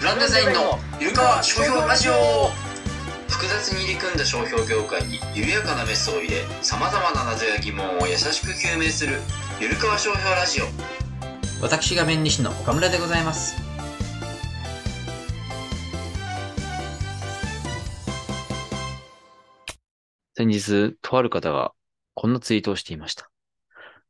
[0.00, 2.12] ブランデザインのゆるかわ商標ラジオ。
[3.28, 9.18] 複雑に入り組んだ商標業界に緩やかなメスを入れさまざまな謎や疑問を優しく究明する
[9.60, 10.64] ゆるかわ商標ラジオ。
[11.60, 13.56] 私が弁理士の岡村でございます。
[20.34, 21.72] 先日、とある方が
[22.14, 23.30] こんなツイートをしていました。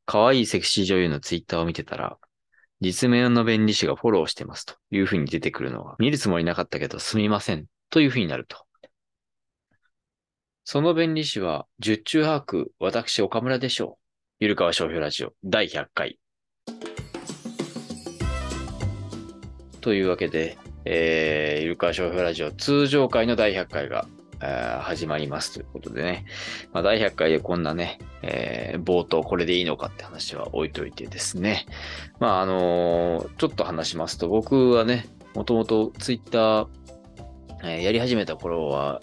[0.06, 2.16] 可愛いセクシー女優のツイッターを見てたら、
[2.80, 8.56] 実名の弁理士がフォローしてますという風に出てくるのは、見るつもりなかったけどすみませんという風になると。
[10.64, 14.04] その弁理士は、十中八九、私岡村でしょう。
[14.40, 16.18] ゆるかわ商標ラジオ第100回。
[19.82, 24.06] というわけで、えー、ゆるかわ商標ラジオ通常回の第100回が
[24.40, 26.24] 始まりますということでね。
[26.72, 31.66] まあ、第100回でこんなね、えー冒頭これでいいのかって話は置いといてですね。
[32.18, 36.68] まあ、あのーちょっと話しますと、僕はね、もともとツイッター、
[37.62, 39.00] えーやり始めた頃は、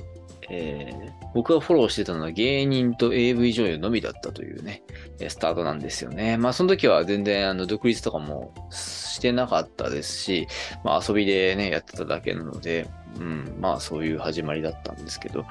[0.50, 4.82] えー僕がフォローしてたのは芸人と AV 女優のみだったというね、
[5.28, 6.36] スタートなんですよね。
[6.36, 10.48] まあその時は全然あの独立とかもしてなかったですし、
[10.84, 12.88] まあ遊びでね、やってただけなので、
[13.20, 15.46] うん、まあそういう始まりだったんですけど、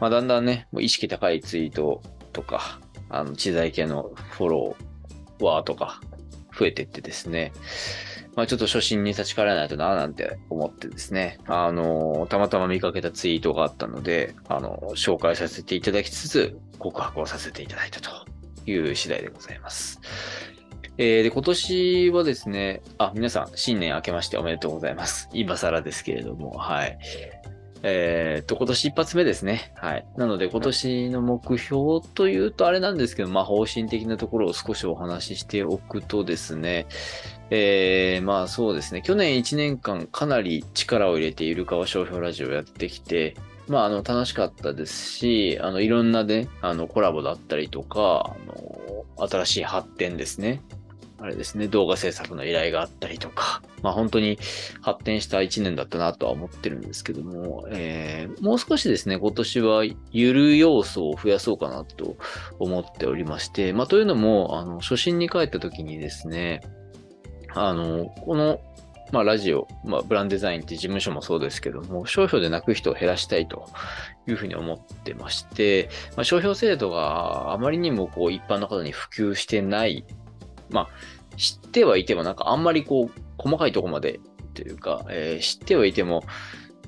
[0.00, 2.00] まあだんだんね、もう意識高いツイート
[2.32, 2.80] とか、
[3.10, 4.76] あの、知財系のフォロ
[5.40, 6.00] ワーとか
[6.58, 7.52] 増えてってですね、
[8.36, 18.10] まあちょっと初心に立ち返らないとななんて思ってですね、あの、たまたま見かけたツイートがあったので、あの、紹介させていただきつつ、告白をさせていただいたと
[18.66, 20.00] いう次第でございます。
[20.98, 25.28] えーで、今年はですね、あ、皆さん、新年明けましておめでとうございます。
[25.32, 26.98] 今更ですけれども、はい。
[27.82, 29.72] えーっと、今年一発目ですね。
[29.76, 30.06] はい。
[30.16, 36.86] なので、今年の目標というとあれなんですけど、まあ、方針的なところを少しお話ししておくとですね、
[37.50, 43.36] えー、まあそうですね、去年1年間かなり力を入れている川商標ラジオをやってきて、
[43.68, 48.36] まあ、あの、楽しかったですし、あの、いろんなね、あの、コラボだったりとか、
[49.18, 50.62] あの、新しい発展ですね。
[51.18, 54.38] あれですね、動画制作の依頼があったりとか、まあ本当に
[54.82, 62.16] 発展した1年だったなとは思ってるんですけども、えーもう少しですね、今年はゆる要素を増やそうかなと
[62.58, 66.60] 思っておりまして、まあというのも、あの、初心に帰った時にですね、
[67.54, 68.60] あの、この、
[69.12, 73.66] まあラジオ、まあブランデザインって事務所もそうですけども、商標で泣く人を減らしたいと
[74.26, 80.04] いうふうに思ってまして、まあ、商標制度があまりにもこう一般の方に普及してない
[80.70, 84.20] まあ、知ってはいてもなんかあんまりこう、細かいとこまで
[84.54, 86.24] というか、えー知ってはいても、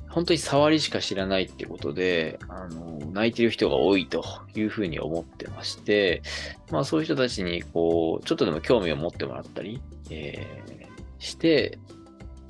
[0.08, 4.24] 本当に触りしか知らないってことで、あの、泣いてる人が多いと
[4.56, 6.22] いうふうに思ってまして、
[6.70, 10.88] まあそういう人たちにこう、ちょっとでも興味を持ってもらったり、えー
[11.20, 11.78] して、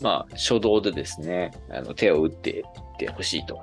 [0.01, 2.65] まあ初動でですね、あの手を打っていっ
[2.99, 3.61] てほしいと。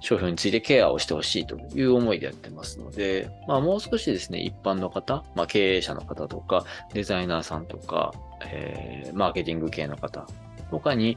[0.00, 8.12] 商標についてケアをしてほしいという思いでやってますので、まあもう少しですね、一般の方、まあ経営者の方とか、デザイナーさんとか、
[8.44, 10.26] えーマーケティング系の方
[10.70, 11.16] とかに、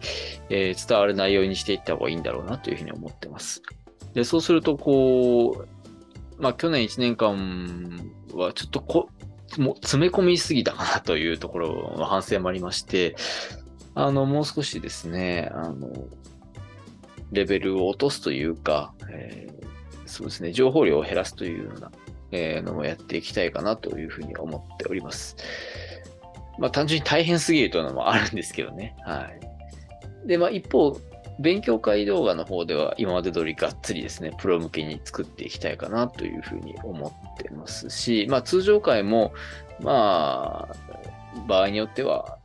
[0.50, 3.62] えー伝わる内容にしていった方がいいんだろうなというふうに思ってます。
[4.14, 5.66] で、そうすると、こ
[6.38, 9.10] う、まあ去年1年間はちょっとこ、
[9.58, 13.16] もう詰め込みすぎたかなというところの反省もありまして、
[13.96, 15.90] あの、もう少しですね、あの、
[17.32, 19.60] レベルを落とすというか、えー
[20.10, 21.92] そうですね、情報量を減らすというような、
[22.32, 25.38] えのもやっていきたいかなというふうに思っております。
[26.58, 28.96] まあ単純に大変すぎるというのもあるんですけどね。
[29.06, 29.30] は
[30.26, 30.28] い。
[30.28, 31.00] で、まあ一方、
[31.40, 39.32] 勉強会動画の方では今まで通りがっつりですね、プロ向けに作っていきたいかなというふうに思ってますし、まあ通常会も、
[39.80, 40.76] まあ、
[41.48, 42.39] 場合によっては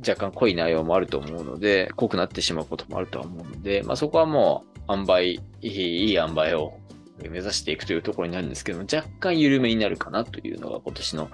[0.00, 6.78] 若干濃い内容もあると思うので、濃くなってしまうこともあるとは思うので、まあそこはもう、塩梅、いい、いい塩梅を
[7.22, 11.30] 目指していくというところになるんですけども、若干緩めになるかなというのが今年の、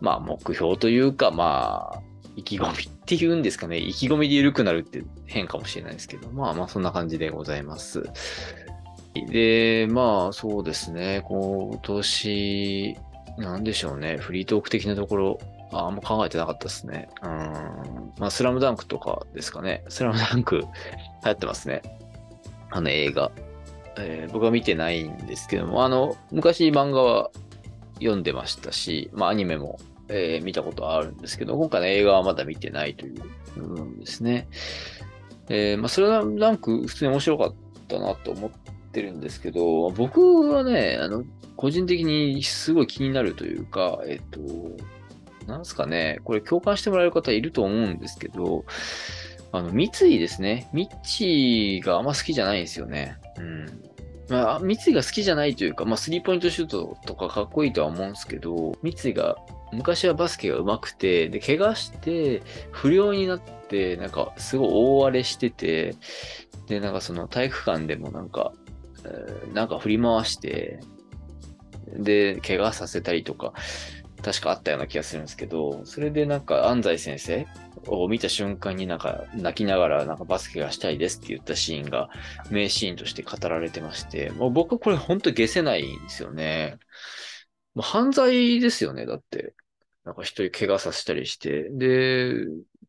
[0.00, 2.02] まあ目標というか、まあ、
[2.36, 3.78] 意気込みっていうんですかね。
[3.78, 8.04] 意気込みで緩くなるって変かもしれないですけど、まあまあそんな感じでございます。
[9.30, 12.96] で、まあそうですね、今年、
[13.38, 15.38] なんでしょうね、フリートーク的なところ、
[15.72, 17.08] ああんま考えてなかったですね。
[17.22, 17.30] うん。
[18.18, 19.84] まあ、スラムダンクとかですかね。
[19.88, 20.64] スラムダンク 流
[21.24, 21.82] 行ってますね。
[22.70, 23.30] あの映画。
[23.98, 27.30] えー僕は見てないんですけども、あの、昔漫画は
[27.94, 29.78] 読んでましたし、まあアニメも、
[30.08, 33.22] えー見たことはあるんですけど、今回の映画はまだ見てないという
[33.56, 34.48] 部分ですね。
[35.48, 37.54] えーまあ、スラムダンク普通に面白かっ
[37.88, 38.50] たなと思っ
[38.92, 40.20] てるんですけど、僕
[40.50, 41.24] はね、あの、
[41.56, 44.40] 個人的にすごい気になるというか、えっと、
[45.46, 48.64] なんですかね、これ共感してもらえる方いると思うんですけど、
[49.52, 50.68] あの、三井ですね。
[50.72, 50.88] 三
[51.18, 53.18] 井があんま好きじゃないんですよね。
[53.38, 53.66] うん。
[54.28, 59.36] まあ、三井が好きじゃないというか、まあ、スリーポイントシュートとかかっこいいとは思うんですけど、三井が、
[59.72, 65.94] 昔はバスケが上手くて、で、怪我して、不良になって、なんか、すごい大荒れしてて、
[66.66, 68.52] で、なんかその体育館でもなんか、
[69.04, 70.80] えなんか振り回して、
[71.86, 73.52] で、怪我させたりとか、
[74.26, 77.46] 確かあったような気がするんですけど、それでなんか安西先生
[77.86, 82.10] を見た瞬間になんか泣きながらなんかバスケがしたいですって言ったシーンが
[82.50, 86.78] 名シーンとして語られてまして、もう僕はこれ本当に消せないんですよね。
[87.76, 89.54] もう犯罪ですよね、だって。
[90.02, 92.32] なんか一人怪我させたりして、で、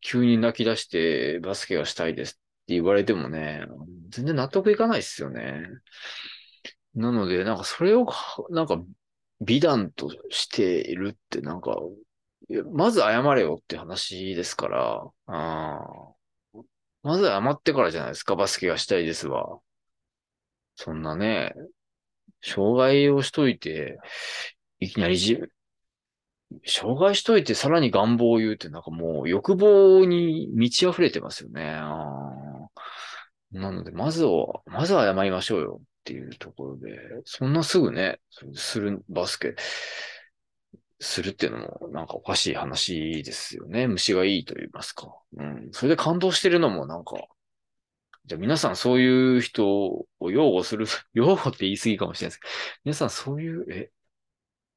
[0.00, 2.40] 急に泣き出してバスケがしたいですって
[2.74, 3.64] 言われてもね、
[4.10, 5.62] 全然納得いかないですよね。
[6.96, 8.08] なので、なんかそれを、
[8.50, 8.82] なんか
[9.40, 11.76] 美談としているってなんか、
[12.72, 15.80] まず謝れよって話ですから、あ
[17.02, 19.60] まず謝ってからじゃないですか、バスケがしたいですわ。
[20.74, 21.54] そんなね、
[22.42, 23.98] 障害をしといて、
[24.80, 25.40] いきなりじ、
[26.64, 31.80] 障害しといてさらに願望を言うってなんかもう欲望に満ち溢れてますよね。
[33.52, 38.18] なので、まずは、まずは謝りましょうよっていうところで、そんなすぐね、
[38.54, 39.56] するバスケ、
[41.00, 43.86] するっていうのもなんかおかしい話ですよね。
[43.86, 45.14] 虫がいいと言いますか。
[45.36, 45.68] うん。
[45.72, 47.16] それで感動してるのもなんか、
[48.24, 53.90] じゃあ皆さんそういう人を擁護する、 擁護って言い過ぎかもしれないですけど、皆さんそういう、え、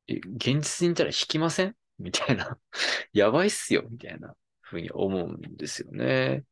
[0.07, 1.75] え現実にいたら引きません？
[1.97, 2.57] みたいな。
[3.13, 6.43] やばいっすよみたいなふうに思うんですよね。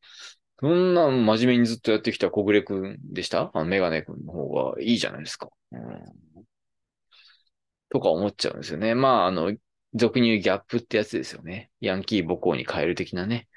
[0.60, 3.50] そんな真面目にずっとやってきた小暮くんでした？
[3.54, 5.48] あのメガネくんの方がいいじゃないですか。
[5.72, 5.80] うん。
[7.90, 8.94] とか思っちゃうんですよね。
[8.94, 9.52] まあ、あの、
[9.94, 11.70] 俗に言うギャップってやつですよね。
[11.80, 13.48] ヤンキー母校に変える的なね。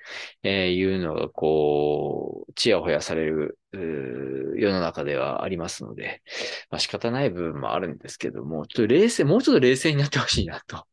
[0.42, 6.24] えーいうのが、こう、ちやほやされる、世の中ではありますので、
[6.72, 10.84] まあ仕方ない部分もあるんですけども、ちょっと冷静、もうちょっと冷静になってほしいな、と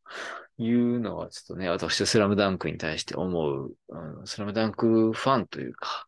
[0.57, 6.07] いうのは、ちょっとね、私はスラムダンクに対して思う、うん、スラムダンクファンというか、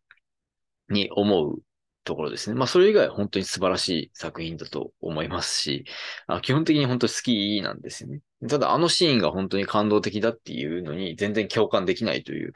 [0.88, 1.62] に思う
[2.04, 2.56] ところですね。
[2.56, 5.84] まあ、それ以外は本当に素晴らしい作品だと思いますし、
[6.26, 8.20] あ基本的に本当に好きなんですよね。
[8.48, 12.52] ただ、あのシーンが本当に感動的だっていうのに全然共感できないという、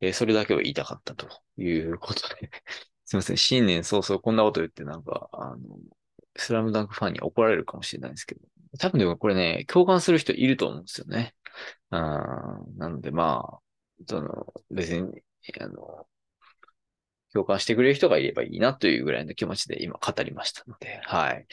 [0.00, 2.50] えーそれだけを言いたかったということで、
[3.06, 3.36] すいません。
[3.36, 5.78] 新年早々こんなこと言ってなんか、あの、
[6.36, 8.40] スラムダンクファンに怒られるかもしれないですけど、
[8.78, 11.34] 多分でもこれね、共感する人いると思うんですよね。
[11.90, 13.58] あーなのでまあ、
[14.06, 15.22] その、別に、
[15.60, 16.06] あの、
[17.32, 21.46] 共感してくれる人がいればいいなというぐらいの気持ちで今語りましたので、はい。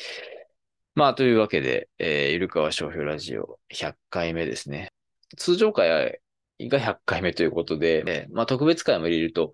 [0.96, 4.92] まあ、というわけで、えー、ゆるかわ商標ラジオ100回目ですね。
[5.38, 6.20] 通常回
[6.60, 9.54] が100回目ということで、えーまあ、特別回も入れると、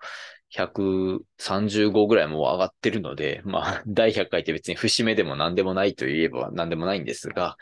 [0.53, 7.57] 135ぐらいもう上がってるので、 まあ、第100回って別に節目でも何でもないと言えば何でもないんですが、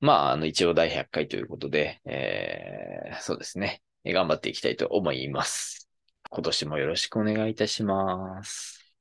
[0.00, 3.82] まあ、あの、一応第100回ということで、えー、そうですね。
[4.04, 5.88] 頑張っていきたいと思います。
[6.30, 8.94] 今年もよろしくお願いいたします。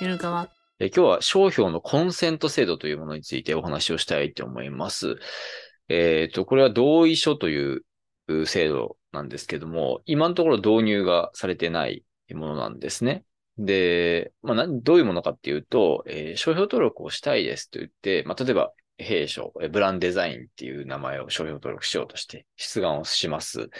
[0.00, 0.48] ゆるかわ。
[0.80, 5.16] え今日は商標のコンセント制度というものについてお話をしたいと思います。
[5.88, 7.84] えっ、と、これは同意書というう
[8.46, 12.04] 制度なんですけども、今のところ導入がされてない
[12.34, 13.24] ものなんですね。
[13.58, 23.70] で、まあ、どういうものかっていうと、えー商標登録をしたいですと言って、まあ、例えば、弊社、ブランデザインっていう名前を商標登録しようとして出願をします。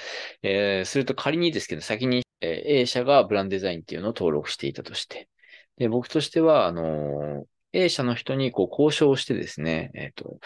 [0.43, 5.29] えーすると仮にですけど、先に、えー A 社がブランデザインっていうのを登録していたとして、
[5.77, 10.39] で、僕としては、あのー A 社の人にこう交渉してですね、えっ、と、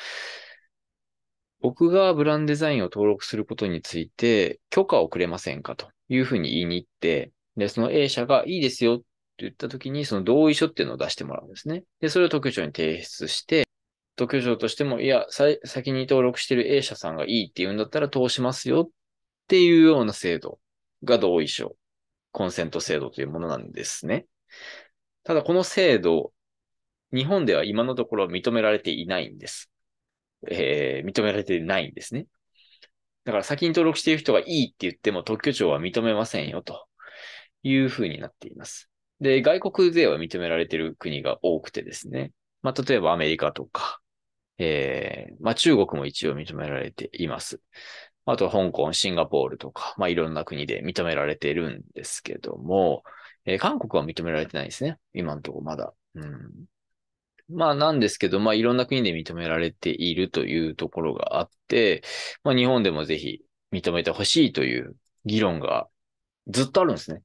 [1.63, 9.05] 僕がブランデザインを登録することについて許可をくれませんかというふうに言いに行って、で、その A 社がいいですよって
[9.39, 11.85] 言ったときに、その同意書っていうのを出してもらうんですね。
[12.01, 13.67] で、それを特許庁に提出して、
[14.17, 15.27] 特許庁としても、いや、
[15.65, 18.91] 先に登録してる A 社さんがいいって言うんだったら通しますよっ
[19.49, 20.59] ていうような制度
[21.05, 21.77] が同意書、
[22.31, 24.27] コンセント制度というものなんですね。
[25.25, 26.33] ただこの制度、
[27.13, 29.72] 日本では今のところ認められていないんです。
[30.51, 32.27] えー認められてないんですね。
[33.25, 36.87] だから先に登録している人がいいって言っても特許庁は認めませんよと
[37.63, 38.91] いうふうになっています。
[39.21, 42.33] で、外国では認められている国が多くてですね。
[42.63, 44.01] まあ、例えばアメリカとか、
[44.59, 47.61] えーまあ、中国も一応認められています。
[48.27, 53.05] あと香港、シンガポールとか、まあ、いろんな国で認められているんですけども、
[53.45, 54.99] えー韓国は認められてないですね。
[55.15, 55.93] 今のところまだ。
[56.15, 56.67] うん。
[57.55, 62.03] まあなんですけど、まあいろんな国で認められているというところがあって、
[62.45, 63.43] まあ日本でもぜひ
[63.73, 65.89] 認めてほしいという議論が
[66.49, 67.23] ずっとあるんですね。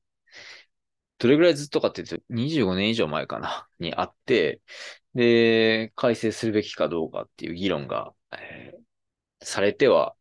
[1.20, 4.62] どれぐらいずっとかって言うと、25年以上前かな、にあって、
[5.16, 8.88] で、改正するべきかどうかっていう議論が、えー
[9.44, 10.16] されては、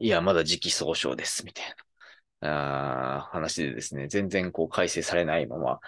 [0.00, 1.76] いや、まだ時期尚早です、みたい
[2.40, 5.80] な、あー話でですね、全然こう改正されないまま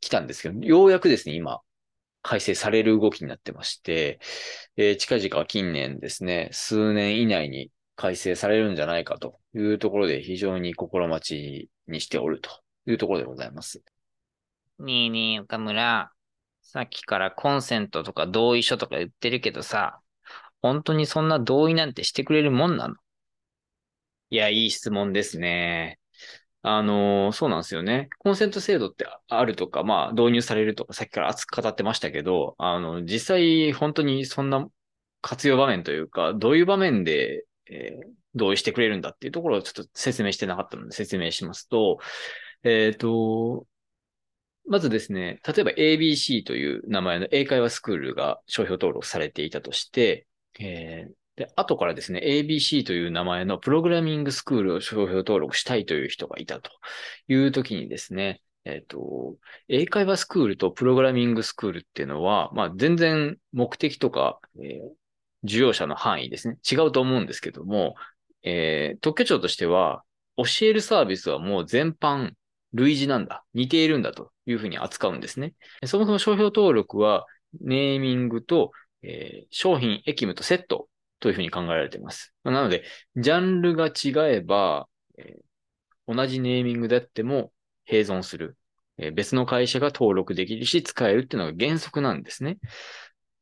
[0.00, 1.60] 来たんですけど、ようやくですね、今、
[2.28, 4.18] 改正される動きになってまして、
[4.76, 12.50] えー近々近年ですね、数年以内に改正されるんじゃないかというところで非常に心待ちにしておると
[12.86, 13.80] いうところでございます。
[14.80, 16.10] ねえねえ、岡村。
[16.62, 20.00] さっきからコンセントとか同意書とか言ってるけどさ、
[20.60, 22.96] 本当にそんな同意なんてしてくれるもんなの？
[24.30, 26.00] いや、いい質問ですね。
[26.62, 28.08] あの、そうなんですよね。
[28.18, 34.68] コンセント制度ってあるとか、まあ、導入されるとか、さっきから熱く語ってましたけど、あの、実際、本当にそんな
[35.20, 41.98] 活用場面というか、どういう場面で、えー同意してくれるんだっていうところをちょっと説明してなかったので説明しますと、
[42.62, 43.66] えっと、
[44.68, 50.26] まずですね、例えば ABC という名前の英会話スクールが商標登録されていたとして、
[50.60, 56.70] えーで、後からですね、ABC という名前のプログラミングスクールを商標登録したいという人がいたと
[57.28, 59.36] いう時にですね、えっ、と、
[59.68, 64.96] 英会話スクールとプログラミングスクールっていうのは、まあ全然目的とか、えー
[65.44, 67.94] 需要者の範囲ですね、違うと思うんですけども、
[68.42, 70.02] えー特許庁としては、
[70.36, 72.32] 教えるサービスはもう全般
[72.72, 75.54] 類似なんだ、似ているんだというふうに扱うんですね。
[75.84, 77.26] そもそも商標登録は、
[77.60, 80.88] ネーミングと、えー商品、役務とセット
[81.20, 82.34] というふうに考えられています。
[82.44, 82.84] なので、
[83.16, 85.46] ジャンルが違えば、えー
[86.08, 87.52] 同じネーミングであっても
[87.88, 88.56] 併存する。
[88.98, 92.58] えー別の会社が登録できるし、使えるっていうのが原則なんですね。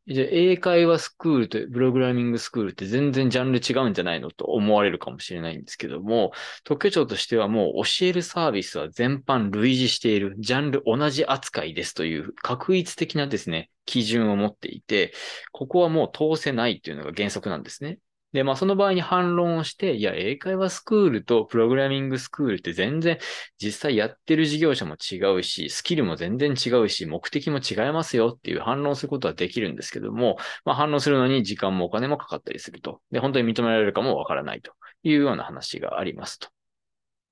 [0.06, 15.12] じゃあ、英会話スクールとプログラミングスクールって全然ジャンル違うんじゃないのと思われるかもしれないんですけども、特許庁としてはもう教えるサービスは全般類似している、ジャンル同じ扱いですという確一的なですね、基準を持っていて、
[15.52, 17.98] ここはもう通せないっていうのが原則なんですね。
[18.34, 23.18] で、まあその場合に反論をして、いや、英会話スクールとプログラミングスクールって全然
[23.62, 33.00] 実際やってる事業者も違うし、スキルも全然違うし、目的も違いますよっていう反論することはできるんですけども、まあ反論するのに時間もお金もかかったりすると。
[33.12, 34.72] で、本当に認められるかもわからないと
[35.04, 36.53] いうような話がありますと。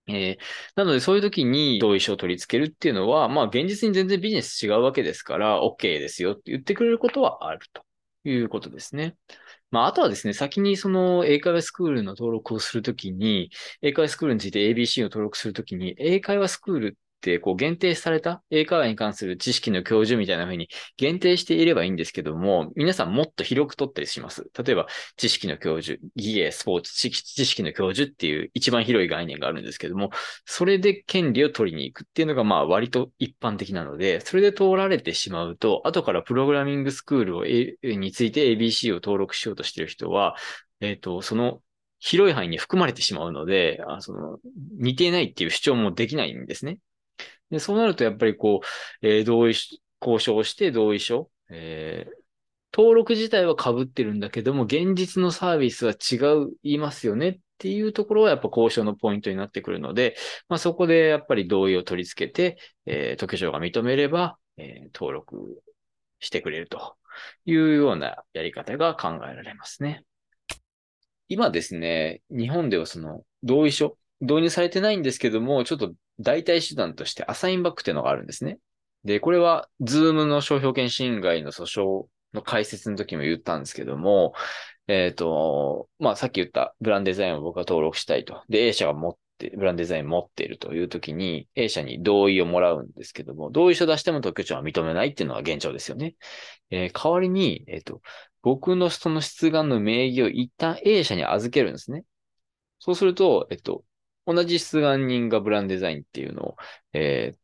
[0.09, 0.39] えー
[0.75, 7.85] なので、そういう時に同意書を取り付けるっていうのは、まあ、現実に全然ビジネス違うわけですから、OK ですよって言ってくれることはあると
[8.25, 9.17] いうことですね。
[9.71, 16.99] まあ、あとはですね、先にその英会話スクールの登録をするときに、英会話スクールについて ABC を登録するときに、英会話スクール
[17.39, 24.51] こう限定された英会話に関する知識の教授みたいな風に限定していればいいんですけども、皆さんもっと広く取ったりします。
[24.65, 24.87] 例えば、
[25.17, 27.11] 知識の教授、技芸、スポーツ、知
[27.47, 30.11] 識の教授っていう一番広い概念があるんですけども、
[30.45, 40.37] それで権利を取りに行くっていうのがまあ割と一般的なので、それで通られてしまうと、後からプログラミングスクールを、A、について ABC を登録しようとしている人は、
[40.81, 41.61] えっ、と、その
[42.05, 44.39] 広い範囲に含まれてしまうので、あその
[44.79, 46.79] 似てないっていう主張もできないんですね。
[47.53, 48.61] で、そうなるとやっぱりこ
[49.03, 52.23] う、えー同意し、交渉して同意書、えー
[52.75, 60.17] 登録自体は被ってるんだけども、現実のサービスは違う、いますよねっていうところはやっぱ交渉のポイントになってくるので、
[60.49, 62.57] まあそこでやっぱり同意を取り付けて、
[62.87, 65.63] えー特許庁が認めれば、えー登録
[66.21, 66.97] してくれると
[67.45, 70.05] いうようなやり方が考えられますね。
[71.29, 78.59] 今ですね、日本ではその同意書、導入されてないんですけども、ちょっと代替手段としてアサインバックっていうのがあるんですね。
[79.05, 84.35] で、これは、ズームの商標権侵害の訴訟の解説の時も言ったんですけども、
[84.87, 88.43] えっ、と、まあ、さっき言ったブランデザインを僕が登録したいと。
[88.49, 96.15] で、A 社が持って、ブランデザイン持っているという時に、A 社に同意をもらうんですけども、同意書出しても特許庁は認めないっていうのが現状ですよね。
[96.71, 98.01] えー代わりに、えっ、と、
[98.43, 102.05] 僕のその出願の名義を一旦 A 社に預けるんですね。
[102.79, 103.85] そうすると、えっと、
[104.27, 106.57] 同じ出願人がブランデザインっていうのを、
[106.93, 107.43] えー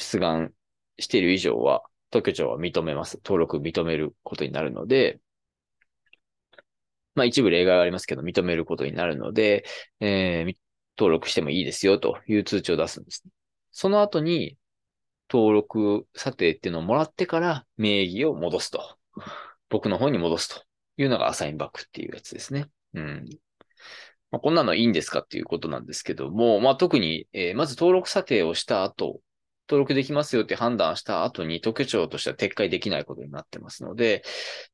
[0.00, 0.54] 出願
[1.00, 3.16] している以上は、特許庁は認めます。
[3.24, 5.20] 登録認めることになるので、
[7.14, 9.64] まあ一部例外はありますけど、認めることになるので、
[10.00, 10.56] えー
[11.00, 13.24] 登録してもいいですよという通知を出すんです。
[13.70, 14.58] その後に、
[15.30, 18.98] 登録査定っていうのをもらってから名義を戻すと。
[19.68, 20.64] 僕の方に戻すと
[20.96, 22.68] いうのがアサインバックっていうやつですね。
[22.94, 23.26] うん。
[24.30, 29.20] まあ、こんなのいいんですかっていうことなんですけども、まあ、特に、えーまず登録査定をした後、
[29.68, 34.22] 登録できますよって判断した後に特許庁としては撤回できないことになってますので、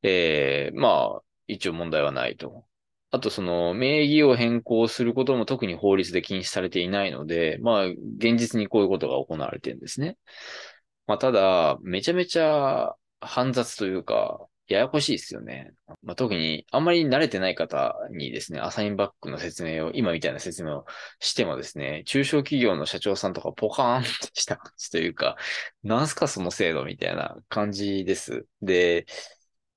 [0.03, 2.65] えーまあ、一応問題はないと。
[3.11, 10.17] あとその名義を変更することも特に法律で禁止されていないので、まあ現実にこういうことが行われてるんですね。
[11.07, 15.73] まあただ、めちゃめちゃ煩雑というか、ややこしいですよね。
[16.03, 20.87] まあ、特にあんまり慣れてない方にですね、アサインバックの説明を、今みたいな説明を
[21.21, 25.37] してもですね、中小企業の社長さんとかポカーンとした感じというか、
[25.83, 28.47] なんすかその制度みたいな感じです。
[28.63, 29.07] で、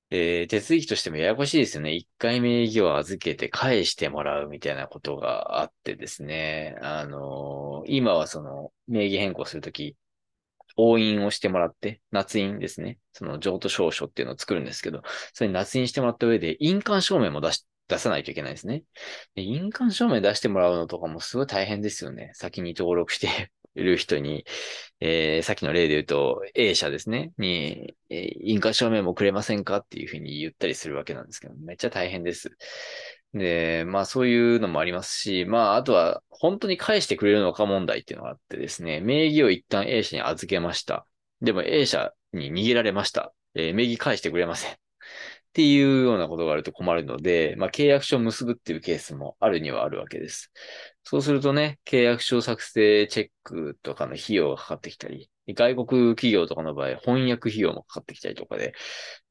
[0.10, 1.94] えー、手続きとしてもややこしいですよね。
[1.94, 6.78] 一回名義を預けて返してもらうみたいなことがあってですね。
[6.82, 9.98] あのー、今はその名義変更するとき、
[10.78, 13.00] 押印をしてもらって、夏印ですね。
[13.14, 15.02] その譲渡証書っていうのを作るんですけど、
[15.34, 18.84] それに夏印してもらった上で、印鑑証明も出し、出さないといけないですね。
[19.36, 22.32] で印鑑証明出してもらうのとかもすごい大変ですよね。
[22.34, 24.46] 先に登録して いる人に、
[25.00, 29.78] えー、さっきの例で言うと、A 社ですね、に、えー、印鑑証明もくれませんか？
[29.78, 32.58] っていうふうに言ったりするわけなんですけど、めっちゃ大変です。
[33.34, 41.06] で、まあそういうのもありますし、まああとは本当に返してくれるのか問題っていうのがあってですね、名義を一旦 A 社に預けました。
[41.42, 43.34] でも A 社に逃げられました。
[43.56, 44.72] えー、名義返してくれません。
[44.74, 44.78] っ
[45.54, 50.52] ていうようなことがあると困るので、まあ契約書を結ぶっていうケースもあるにはあるわけです。
[51.04, 58.74] そうするとね、契約書作成チェックとかの費用がかかってきたり、外国企業とかの場合、翻訳費用もかかってきたりとかで、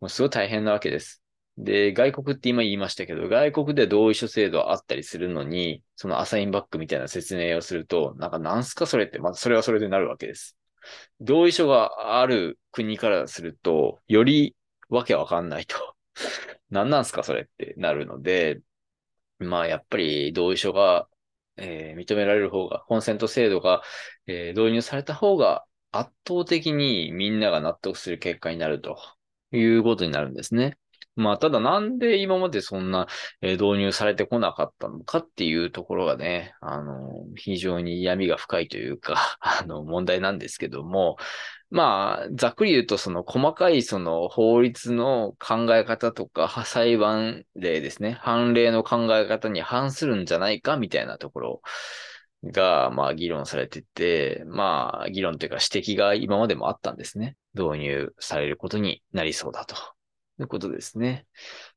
[0.00, 1.22] もうすごい大変なわけです。
[1.58, 10.56] で、外国って今言いましたけど、外国で同意書制度あったりするのに、そのアサインバックみたいな説明をすると、なんかなんすかそれって、またそれはそれでなるわけです。
[11.20, 14.54] 同意書がある国からすると、より
[14.90, 15.76] わけわかんないと。
[16.70, 18.60] 何なんすかそれってなるので、
[19.38, 21.08] まあやっぱり同意書が、
[21.56, 23.82] えー、認められる方が、コンセント制度が、
[24.26, 28.98] えー、導入された方が圧倒的にみんなが納得する結果になると
[29.52, 30.76] いうことになるんですね。
[31.16, 33.06] まあ、ただなんで今までそんな、
[33.40, 41.16] え導入されてこなかったのかっていうところがね、あの、非常に闇が深いというか、 あの、問題なんですけども、
[41.70, 51.62] まあ、ざっくり言うと、その細かいその法律の考え方とか、裁判例ですね、判例の考え方に反するんじゃないかみたいなところ
[52.44, 57.36] が、まあ、議論されてて、まあ、議論というか指摘が今までもあったんですね。
[57.54, 59.95] 導入されることになりそうだと。
[60.36, 61.26] ということですね。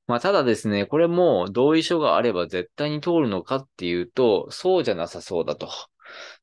[0.08, 5.70] まあ、ただですね、これも同意書があれば絶対に通るのかっていうと、そうじゃなさそうだと。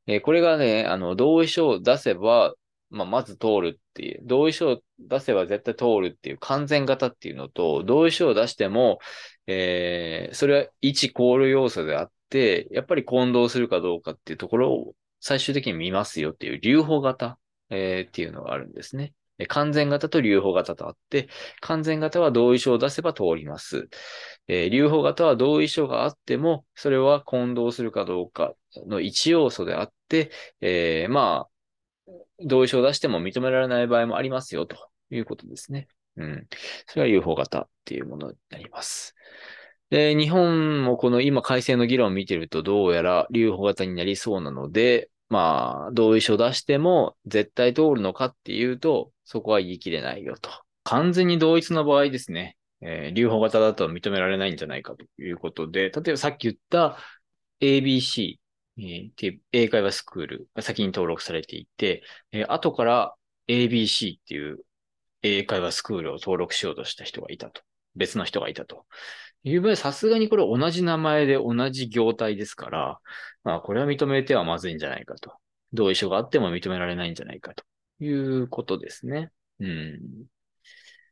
[0.07, 2.55] えー、これがね、あの、同意書を出せば、
[2.91, 8.99] まあ、まず通るっていう、同意書を出せば絶対通るっていう完全型っていうのと、同意書を出しても、
[9.47, 17.39] えー、それは一考慮要素であって、やっぱり混同するかどうかっていうところを最終的に見ますよっていう留保型、
[17.71, 19.13] えー、っていうのがあるんですね。
[19.49, 21.29] 完全型と留保型とあって、
[21.61, 23.89] 完全型は同意書を出せば通ります。
[24.49, 28.55] えー、留保型は同意書があっても、それは混同するかどうか
[28.87, 30.31] の一要素であって、
[30.63, 32.13] えー、まあ、
[32.45, 34.77] 同意書を出しても認められない場合もありますよ、と
[35.11, 35.89] いうことですね。
[36.17, 36.47] うん。
[36.87, 39.15] それは留保型っていうものになります。
[39.91, 50.51] で、日本もこの今改正の議論を見てるとどうやら留保型になりそうなので、まあ、同意書出しても絶対通るのかっていうと、そこは言い切れないよと。
[50.85, 56.99] 完全に同一の場合ですね、えー、留保型だと認められないんじゃないかということで、例えばさっき言った
[57.61, 58.37] ABC、
[58.79, 63.15] えー、っていう英会話スクールが先に登録されていて、えー、後から
[63.49, 64.59] ABC っていう
[65.23, 67.63] 英会話スクールを登録しようとした人がいたと。
[67.97, 68.85] 別の人がいたと。
[69.51, 73.01] いう場合、さすがにこれ同じ名前で同じ業態ですから、
[73.45, 75.33] まあこれは認めてはまずいんじゃないかと。
[75.73, 77.65] 同意書があっても認められないんじゃないかと
[78.01, 79.31] いうことですね。
[79.61, 80.01] うん。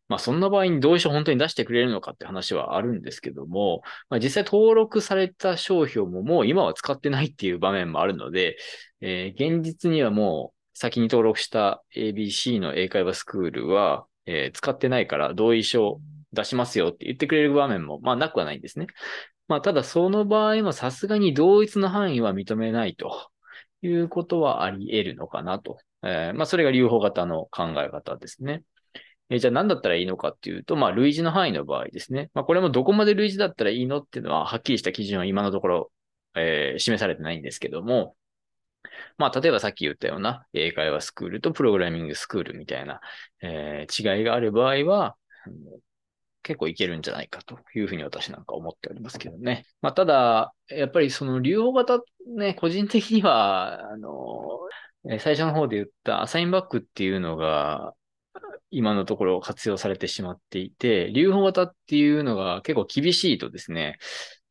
[0.08, 8.56] まあそんな場合に同意書本当に出してくれるのかって話はあるんですけども、まあ、実際登録された商標ももう今は使ってないっていう場面もあるので、
[9.00, 16.00] えー、現実にはもう先に登録した ABC の英会話スクールは、えー、使ってないから同意書
[16.34, 18.86] 出しますよって言ってくれる場面も、まあなくはないんですね。
[19.48, 23.30] まあただその場合もさすがに同一の範囲は認めないと
[23.82, 25.78] いうことはあり得るのかなと。
[26.02, 28.62] えー、まあそれが留保型の考え方ですね。
[29.30, 32.30] えー、じゃあ何だったらいいのかっていうと、まあ類似の範囲の場合ですね。
[32.34, 35.92] まあこれもどこまで類似だったらいいのっていうのははっきりした基準は今のところ、
[36.34, 38.16] えー、示されてないんですけども、
[39.18, 43.00] まあ、例えばさっき言ったような英会話スクールとプログラミングスクールみたいな、
[43.42, 45.16] えー、違いがある場合は、
[46.44, 49.66] 結構いけるんじゃないかというふうに私なんか思っておりますけどね。
[49.80, 52.00] まあ、ただ、やっぱりその流法型
[52.36, 54.60] ね、個人的には、あの、
[55.18, 57.94] 最初の方で言ったアサインバックっていうのが、
[58.70, 63.98] 今のところ活用されてしまっていて、流法型っていうのが結構厳しいとですね、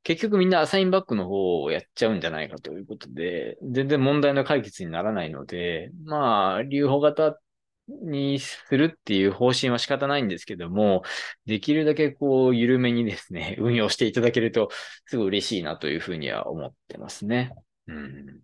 [0.03, 7.39] 結局みんなアサインバックの方をやっちゃうんじゃないかということで、全然問題の解決にならないので、まあ、留保型っ
[7.87, 11.03] にするっていう方針は仕方ないんですけども、
[11.45, 14.69] できるだけこう、緩めにですね、 運用していただけると、
[15.05, 17.53] すごい嬉しいなというふうには思ってますね。
[17.87, 18.41] うん。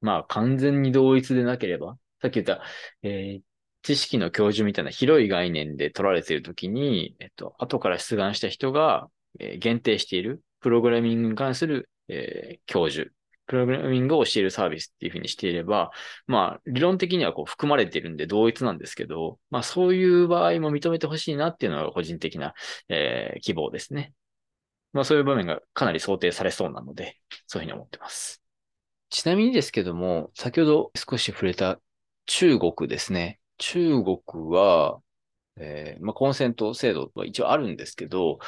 [0.00, 2.62] まあ、完全に同一でなければ、さっき言った、
[3.02, 3.42] えー、
[3.82, 13.10] 知識の教授みたいな広い概念で取られているときに、えっと、後から出願した人が、えー、限定しているプログラミングに関する、えー、教授
[13.46, 15.90] プログラミングを教えるサービスっていうふうにしていれば、
[16.26, 22.54] まあ、理論的にはこう含まれているんで同一なんですけど、まあ、そういう場合も認めてほしいなっていうのが個人的な、
[22.88, 24.12] えー、希望ですね。
[24.92, 28.40] まあ、そういう場面がかなり想定されそうなので、そういうふうに思ってます。
[29.10, 31.80] ちなみにですけども、先ほど少し触れた
[32.26, 33.40] 中国ですね。
[33.58, 34.18] 中国
[34.50, 35.00] は、
[35.56, 38.38] えー、まあ、コンセント制度は一応あるんですけど、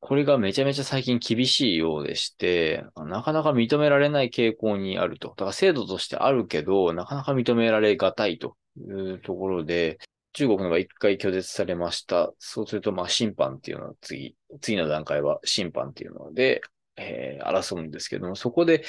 [0.00, 5.28] これがめちゃめちゃ最近厳しいようでして、なかなか認められない傾向にあると。
[5.28, 9.98] だから制度としてあるけど、なかなか認められがたいというところで、
[10.32, 12.32] 中国のが一回拒絶されました。
[12.38, 16.62] そうすると、まあ、審判っていうのは次、次の段階は審判っていうので、
[16.96, 18.84] えー、争うんですけども、そこで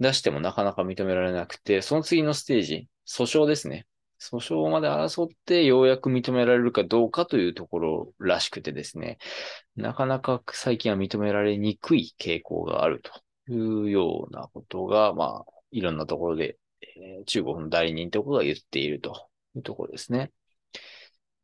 [0.00, 3.86] 出してもなかなか認められなくて、その次のステージ、訴訟ですね。
[4.20, 9.18] 訴訟まで争ってようやく認められるかどうかというところらしくてですね、
[9.76, 13.02] なかなか最近は認められにくい傾向がある
[13.46, 20.32] というようなことが、まあ、いろんなところで、えー、中国の代理人ということが言っているというところですね。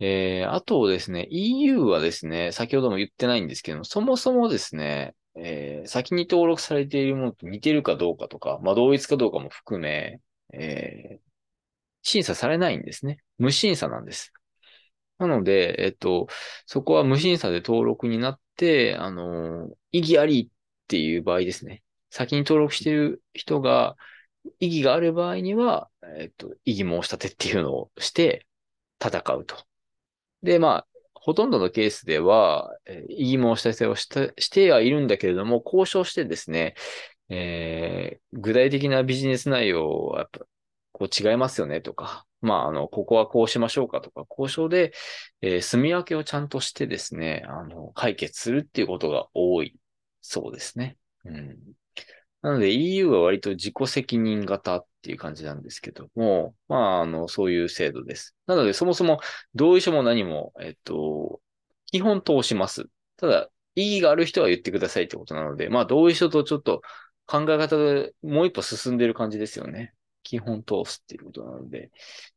[0.00, 10.20] えー、あとですね、EU はですね、先ほども言ってないんですけどもそもそもですね、えー、先に登録されているものと似てるかどうかとか、まあ、同一かどうかも含め、
[10.52, 11.21] えー、
[12.02, 13.18] 審査されないんですね。
[13.38, 14.32] 無審査なんです。
[15.18, 16.26] なので、えっと、
[16.66, 20.48] そこは無審査で登録になって、あの、意義ありっ
[20.88, 21.82] ていう場合ですね。
[22.10, 23.96] 先に登録している人が、
[24.58, 25.88] 意義がある場合には、
[26.18, 28.46] えっと、異議申し立てっていうのをして
[29.00, 29.56] 戦うと。
[30.42, 36.74] で、まあ、ほとんどのケースでは、え異議申し立てをしたしてはいるんだけれども、交渉してですね、
[37.28, 40.18] えー、具体的なビジネス内容を
[40.92, 44.92] こう違いますよねとか、まあ、あの、ここはこうしましょうかとか、交渉で、
[45.40, 49.76] えー、住み分けをちゃんとしてですね、あの、解決するっていうことが多い
[50.20, 50.98] そうですね。
[51.24, 51.58] うん。
[52.42, 58.34] なので EU は割と自己責任型っていう感じなんですけども、まあ、あの、そういう制度です。
[58.46, 59.20] なので、そもそも
[59.54, 61.40] 同意書も何も、えっと、
[61.86, 62.86] 基本通します。
[63.16, 66.82] ただ、意義がある人は言ってくださいってことなので、まあ、同意書とちょっと
[67.26, 69.94] 考え方でもう一歩進んでる感じですよね。
[70.22, 71.90] 基本通すっていうことなので、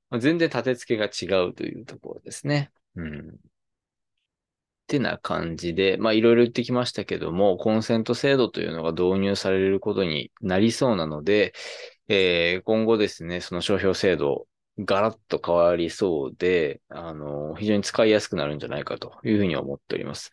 [0.09, 2.71] まあ、全然立て付けが違うというところですね。
[2.95, 3.39] うん。
[4.85, 11.53] ってな感じで、まあいろいろ言ってきましたけども、コンセント制度というのが導入されることになりそうなので、
[12.07, 20.31] えー、今後ですね、その商標制度、ガラッと変わりそうで、あの、非常に使いやすくなるんじゃないかというふうに思っております。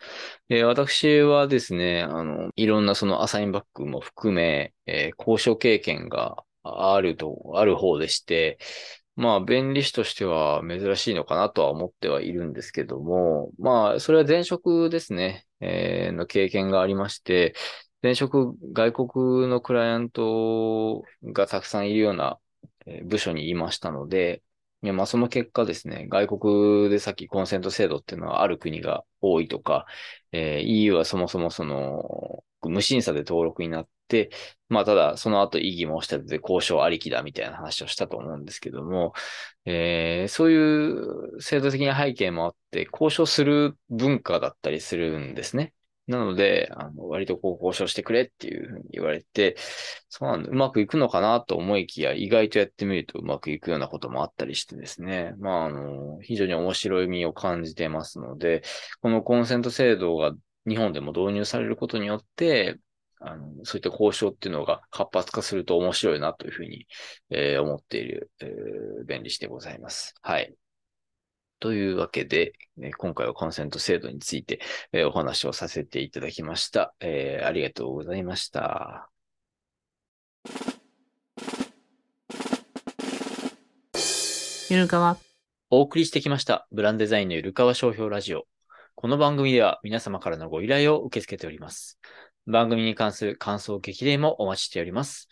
[0.49, 8.59] で私はですね、あの、いろんなそのアサインバックも含め、えー、交渉経験があると、ある方でして、
[9.15, 17.55] まあ、弁理士としては珍しいのかなとは思ってはいるんですけども、まあ、それは前職ですね、えー、の経験がありまして、
[18.03, 22.39] 前職、外国のクライアントがたくさんいるような
[23.05, 24.43] 部署にいましたので、
[24.83, 29.87] いやまあその結果ですね、外国でさっきコンセント制度っていうのはある国が多いとか、
[30.33, 33.89] えー、EU はそもそもその無審査で登録になっ、
[34.69, 39.13] まあただその後異議申し立てて交渉ありきだみたいな話をしたと思うんですけども、
[39.65, 45.75] えー、そういう制度的な背景もあって交渉する文化だったりするんですね。
[46.09, 49.57] なので、あの割とこう交渉してくれっていうふうに言われて、
[50.09, 58.63] そうなん、うまくいくのかなと思いきや、意外とやってみるとうまくいくようなこともあったりしてですね、まあ、あの、非常に面白い意味を感じてますので、
[59.01, 60.33] このコンセント制度が
[60.67, 62.79] 日本でも導入されることによって、
[63.25, 66.87] あの、そういった交渉っていうのが活発化すると面白いなというふうに、
[67.31, 70.15] えー、思っている、えー、便利してございます。
[70.23, 70.55] はい。
[71.61, 74.61] というわけで、え今回はコンセント制度について、
[74.93, 77.47] えー、お話をさせていただきました、えー。
[77.47, 79.09] ありがとうございました。
[84.69, 85.19] ゆるかわ。
[85.71, 86.67] お送りしてきました。
[86.73, 88.47] ブランデザインのゆるかわ商標ラジオ。
[88.95, 91.99] この番組では皆様からのご依頼を受け付けております。
[92.47, 95.29] 番組に関する感想、激励もお待ちしております。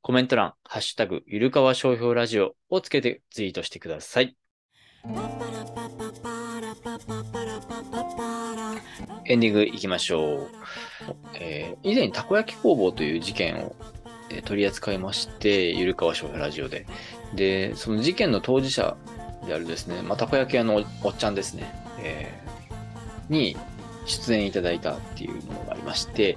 [0.00, 4.36] コメント欄、ハッシュタグ、ゆるかわ商標ラジオをつけてツイートしてください。
[9.24, 10.50] エンディングいきましょう。
[11.34, 13.74] えー以前たこ焼き工房という事件を、
[14.30, 16.86] えー取り扱いまして、ゆるかわ商標ラジオで。
[17.34, 18.96] で、その事件の当事者
[19.46, 23.56] であるですね、まあ、たこ焼き屋のおおっちゃんですね、えーに
[24.06, 26.36] 出演いただいたっていうものがありまして、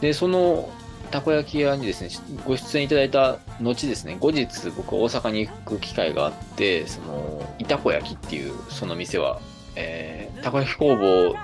[0.00, 0.68] で、その
[1.10, 2.10] たこ焼き屋にですね、
[2.46, 9.40] ご出演いただいた後ですね、後日僕大阪に行く機会があって、その、いたこ焼きっていうその店は、
[9.76, 11.34] えーたこ焼き工房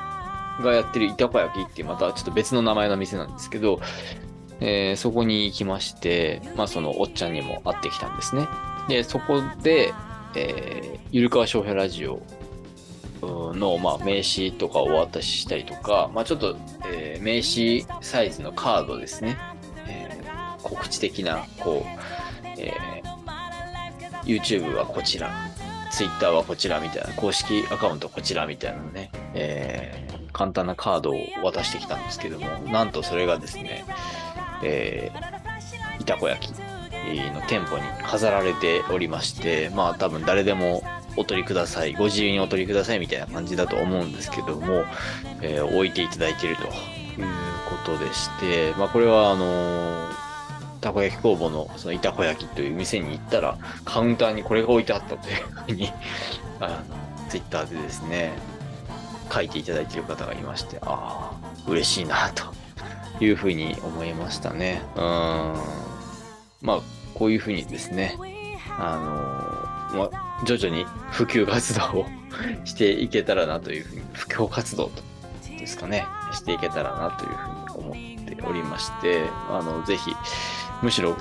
[0.62, 3.80] がやってるいたこ焼きっていうまたちょっと別の名前の店なんですけど、
[4.60, 8.46] えーそこに行きまして、まあそのおっちゃんにも会ってきたんですね。
[8.88, 9.92] で、そこで、
[10.34, 12.20] えーゆるかわ商標ラジオ
[13.22, 19.38] の、まあ、名刺とかをお渡ししたりとか、まあちょっと、えー名刺サイズのカードですね。
[19.88, 23.06] えー告知的な、こう、えー
[24.24, 25.30] YouTube はこちら、
[25.92, 33.86] Twitter はこちらみたいな、公式アカウントこちらみたいなね、えー簡単なカードを渡してきたんですけども、なんとそれがですね、
[34.62, 40.82] えー、いたこ焼きの店舗に飾られておりまして、まあ多分誰でも
[41.16, 44.84] お取りください、ご自由にお取りくださいみたいな感じだと思うんですけども、
[45.42, 46.70] えー置いていただいているという
[47.68, 50.26] ことでして、まあこれはあのー
[50.86, 55.92] たこ焼き工房のそのいたこ焼きという店に行ったら、カウンターにこれが置いてあったというふうに、
[56.60, 58.32] あの、ツイッターでですね、
[59.32, 62.44] 書いていただいている方がいまして、ああ、嬉しいな、と
[63.24, 64.82] いうふうに思いましたね。
[64.94, 65.02] うん。
[66.62, 66.80] まあ、
[67.14, 68.16] こういうふうにですね、
[68.78, 72.06] あのまあ、徐々に普及活動を
[72.64, 75.02] していけたらなというふうに、布教活動と
[75.58, 80.14] ですかね、していけたらなというふうに思っておりまして、あの、ぜひ、
[80.82, 81.16] むしろ、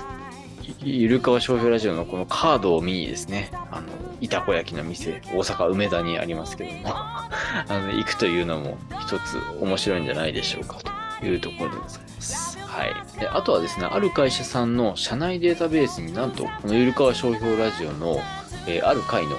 [0.80, 3.88] ゆるかわ商標ラジオのこのカードを見にですね、あの、
[4.20, 7.26] いたこ焼きの店、大阪梅田にありますけども、 あ
[7.70, 10.78] の、行くというのも一つ面白いんじゃないでしょうか
[11.20, 12.58] というところでございます。
[12.60, 13.20] はい。
[13.20, 18.20] で、あとはですね、ある会社さんの社内データベースになんと、このゆるかわ商標ラジオの、
[18.68, 19.38] えーある回の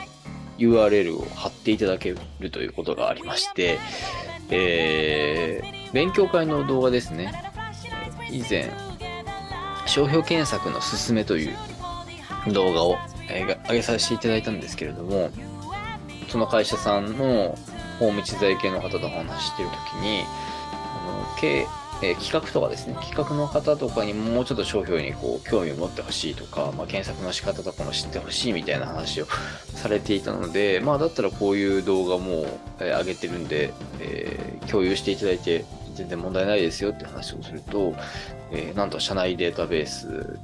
[0.59, 3.79] URL を貼っていただけるということがありまして、
[4.51, 7.33] えー勉強会の動画ですね。
[8.31, 8.71] 以前、
[9.87, 11.57] 商標検索のすすめという
[12.53, 12.97] 動画を、
[13.31, 15.31] えー上げさせていただいたんですけれども、
[16.29, 17.57] その会社さんの
[17.99, 20.25] ホーム知財系の方とお話ししてるときに、
[20.73, 21.67] あの経
[22.03, 29.27] えー企画とかですね、企画の方とかにもうちょっと商標にこう興味を持ってほしいとか、まあ、検索の仕方とかも知ってほしいみたいな話を
[29.75, 32.47] されていたので、まあ、だったらこういう動画も、
[32.81, 37.95] えー上げてるんで、えー共有していただいて全然問題ないですよって話をすると、
[38.51, 40.39] えなんと社内データベース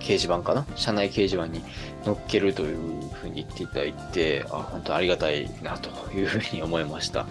[0.00, 0.66] 掲示板かな？
[0.76, 1.62] 社内掲示板に
[2.04, 2.76] 載っけるという
[3.14, 7.24] ふうに言っていただいて、あ、本当ありがたいなというふうに思いました。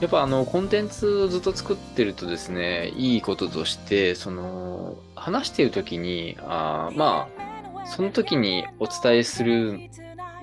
[0.00, 9.80] やっぱあの、コンテンツをずっと作ってるとですね、いいこととして、その、話している時に、あまあ、その時にお伝えする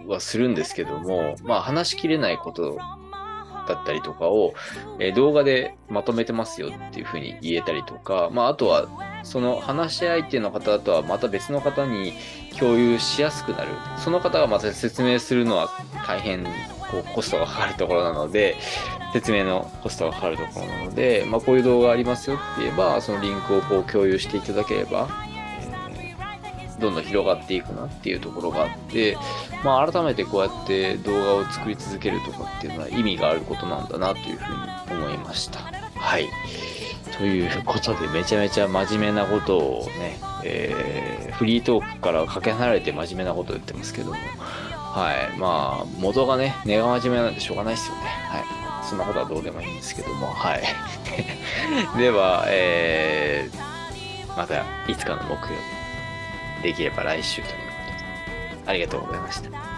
[0.08, 2.78] はするんですけども、まあ話しきれないこと
[3.68, 4.54] だったりとかを、
[5.00, 8.88] えー動画でまとめてますよっていうふうに言えたりとか、まああとは、
[9.24, 12.13] その話し相手の方とはまた別の方に
[12.60, 13.70] 共有しやすくなる。
[13.98, 15.70] その方がまた説明するのは
[16.06, 16.46] 大変
[16.91, 18.56] こうコストがかかるところなので、
[19.13, 25.08] 説明のコストがかかるところなので、まあ、こういう動画ありますよって言えば、そのリンクをこう共有していただければ、
[26.80, 29.17] どんどん広がっていくなっていうところがあって、
[29.63, 35.60] まあ、改めてこうやって動画を作り続けるとかっていうのは意味があることなんだなというふうに思いました。
[35.60, 36.28] はい。
[37.17, 44.17] ということで、めちゃめちゃ真面目なことをね、えーフリートークからかけ離れて真面目なことを言ってますけども、
[44.95, 45.38] はい。
[45.38, 48.01] まあ、元がね、根が真面目なんでしょうがないですよね。
[48.03, 48.88] はい。
[48.88, 50.63] そんなことはどうでもいいんですけども、はい。
[51.99, 55.60] では、えー、またいつかの木曜
[56.62, 57.60] 日、できれば来週というこ
[58.53, 59.75] とで、ありがとうございました。